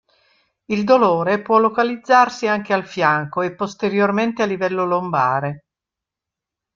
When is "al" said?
2.73-2.87